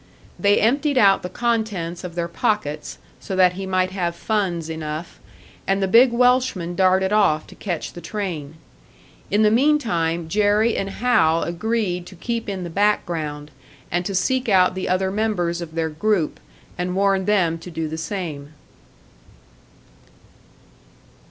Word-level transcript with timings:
They 0.39 0.59
emptied 0.59 0.97
out 0.97 1.21
the 1.21 1.29
contents 1.29 2.03
of 2.03 2.15
their 2.15 2.27
pockets, 2.27 2.97
so 3.19 3.35
that 3.35 3.53
he 3.53 3.67
might 3.67 3.91
have 3.91 4.15
funds 4.15 4.67
enough, 4.67 5.19
and 5.67 5.79
the 5.79 5.87
big 5.87 6.11
Welshman 6.11 6.73
darted 6.73 7.13
off 7.13 7.45
to 7.45 7.53
catch 7.53 7.93
the 7.93 8.01
train. 8.01 8.55
In 9.29 9.43
the 9.43 9.51
meantime 9.51 10.27
Jerry 10.27 10.75
and 10.75 10.89
Hal 10.89 11.43
agreed 11.43 12.07
to 12.07 12.15
keep 12.15 12.49
in 12.49 12.63
the 12.63 12.71
background, 12.71 13.51
and 13.91 14.03
to 14.07 14.15
seek 14.15 14.49
out 14.49 14.73
the 14.73 14.89
other 14.89 15.11
members 15.11 15.61
of 15.61 15.75
their 15.75 15.89
group 15.89 16.39
and 16.79 16.95
warn 16.95 17.25
them 17.25 17.59
to 17.59 17.69
do 17.69 17.87
the 17.87 17.95
same. 17.99 18.53